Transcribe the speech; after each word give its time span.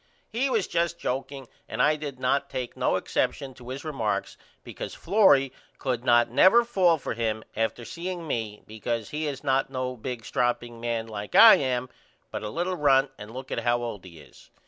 He 0.31 0.49
was 0.49 0.65
just 0.67 0.97
jokeing 0.97 1.47
and 1.69 1.79
I 1.79 1.95
did 1.95 2.19
not 2.19 2.49
take 2.49 2.75
no 2.75 2.93
excepshun 2.93 3.55
to 3.57 3.69
his 3.69 3.85
remarks 3.85 4.35
because 4.63 4.95
Florrie 4.95 5.53
could 5.77 6.03
not 6.03 6.31
never 6.31 6.63
fall 6.65 6.97
for 6.97 7.13
him 7.13 7.43
after 7.55 7.85
seeing 7.85 8.25
me 8.27 8.63
because 8.65 9.09
he 9.11 9.27
is 9.27 9.43
not 9.43 9.69
no 9.69 9.95
big 9.95 10.25
stropping 10.25 10.79
man 10.81 11.05
like 11.05 11.35
I 11.35 11.53
am 11.57 11.87
but 12.31 12.41
a 12.41 12.49
little 12.49 12.75
runt 12.77 13.11
and 13.19 13.29
look 13.29 13.51
at 13.51 13.59
how 13.59 13.83
old 13.83 14.03
he 14.03 14.19
is. 14.19 14.49